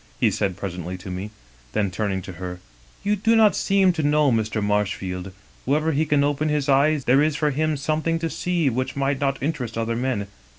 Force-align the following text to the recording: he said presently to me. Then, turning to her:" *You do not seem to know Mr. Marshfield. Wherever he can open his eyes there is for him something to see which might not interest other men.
he 0.19 0.31
said 0.31 0.57
presently 0.57 0.97
to 0.97 1.11
me. 1.11 1.29
Then, 1.73 1.91
turning 1.91 2.23
to 2.23 2.31
her:" 2.41 2.59
*You 3.03 3.15
do 3.15 3.35
not 3.35 3.55
seem 3.55 3.93
to 3.93 4.01
know 4.01 4.31
Mr. 4.31 4.59
Marshfield. 4.59 5.31
Wherever 5.63 5.91
he 5.91 6.07
can 6.07 6.23
open 6.23 6.49
his 6.49 6.67
eyes 6.67 7.05
there 7.05 7.21
is 7.21 7.35
for 7.35 7.51
him 7.51 7.77
something 7.77 8.17
to 8.17 8.27
see 8.31 8.67
which 8.67 8.95
might 8.95 9.19
not 9.19 9.37
interest 9.43 9.77
other 9.77 9.95
men. 9.95 10.25